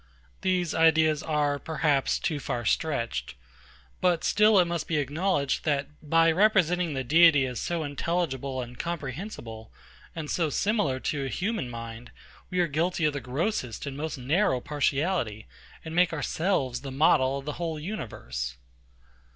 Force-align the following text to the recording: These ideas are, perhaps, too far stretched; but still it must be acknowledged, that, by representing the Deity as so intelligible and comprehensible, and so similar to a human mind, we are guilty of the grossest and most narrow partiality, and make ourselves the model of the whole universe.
These 0.41 0.73
ideas 0.73 1.21
are, 1.21 1.59
perhaps, 1.59 2.17
too 2.17 2.39
far 2.39 2.65
stretched; 2.65 3.35
but 4.01 4.23
still 4.23 4.57
it 4.57 4.65
must 4.65 4.87
be 4.87 4.97
acknowledged, 4.97 5.63
that, 5.63 5.85
by 6.01 6.31
representing 6.31 6.95
the 6.95 7.03
Deity 7.03 7.45
as 7.45 7.59
so 7.59 7.83
intelligible 7.83 8.63
and 8.63 8.79
comprehensible, 8.79 9.71
and 10.15 10.31
so 10.31 10.49
similar 10.49 10.99
to 11.01 11.25
a 11.25 11.29
human 11.29 11.69
mind, 11.69 12.09
we 12.49 12.57
are 12.59 12.67
guilty 12.67 13.05
of 13.05 13.13
the 13.13 13.21
grossest 13.21 13.85
and 13.85 13.95
most 13.95 14.17
narrow 14.17 14.59
partiality, 14.59 15.45
and 15.85 15.93
make 15.95 16.13
ourselves 16.13 16.81
the 16.81 16.89
model 16.91 17.37
of 17.37 17.45
the 17.45 17.53
whole 17.61 17.79
universe. 17.79 18.57